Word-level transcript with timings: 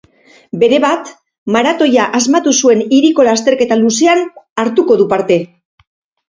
Berebat, 0.61 1.11
maratoia 1.55 2.07
asmatu 2.19 2.53
zuen 2.63 2.81
hiriko 2.97 3.27
lasterketa 3.29 3.79
luzean 3.83 4.25
hartuko 4.65 4.99
du 5.05 5.07
parte. 5.15 5.39